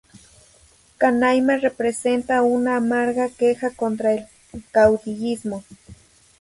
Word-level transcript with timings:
Canaima 0.97 1.57
representa 1.57 2.41
una 2.41 2.75
amarga 2.75 3.29
queja 3.29 3.69
contra 3.69 4.13
el 4.13 4.25
caudillismo. 4.71 5.63